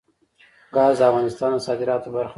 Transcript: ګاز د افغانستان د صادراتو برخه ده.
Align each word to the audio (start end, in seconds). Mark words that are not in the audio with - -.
ګاز 0.75 0.95
د 0.99 1.01
افغانستان 1.09 1.49
د 1.55 1.57
صادراتو 1.67 2.09
برخه 2.15 2.27
ده. 2.27 2.29